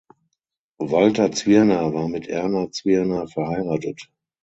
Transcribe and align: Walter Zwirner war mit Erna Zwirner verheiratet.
Walter 0.79 1.31
Zwirner 1.31 1.93
war 1.93 2.07
mit 2.09 2.25
Erna 2.25 2.71
Zwirner 2.71 3.27
verheiratet. 3.27 4.09